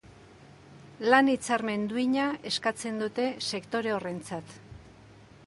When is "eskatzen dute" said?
2.53-3.29